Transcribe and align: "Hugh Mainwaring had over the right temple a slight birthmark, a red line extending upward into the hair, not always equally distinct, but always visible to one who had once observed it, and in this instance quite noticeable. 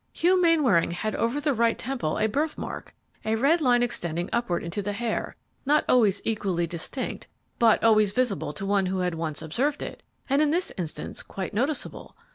"Hugh 0.11 0.41
Mainwaring 0.41 0.89
had 0.89 1.15
over 1.15 1.39
the 1.39 1.53
right 1.53 1.77
temple 1.77 2.17
a 2.17 2.21
slight 2.23 2.31
birthmark, 2.31 2.95
a 3.23 3.35
red 3.35 3.61
line 3.61 3.83
extending 3.83 4.31
upward 4.33 4.63
into 4.63 4.81
the 4.81 4.93
hair, 4.93 5.35
not 5.63 5.85
always 5.87 6.23
equally 6.25 6.65
distinct, 6.65 7.27
but 7.59 7.83
always 7.83 8.11
visible 8.11 8.51
to 8.53 8.65
one 8.65 8.87
who 8.87 8.97
had 9.01 9.13
once 9.13 9.43
observed 9.43 9.83
it, 9.83 10.01
and 10.27 10.41
in 10.41 10.49
this 10.49 10.71
instance 10.75 11.21
quite 11.21 11.53
noticeable. 11.53 12.15